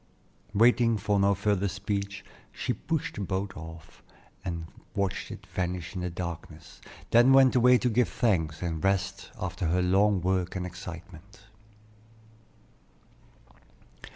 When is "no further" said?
1.19-1.67